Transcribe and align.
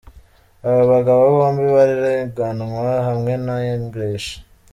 Aba 0.67 0.83
bagabo 0.91 1.21
bombi 1.35 1.65
barareganwa 1.75 2.87
hamwe 3.07 3.33
na 3.45 3.55
Eng. 3.73 3.93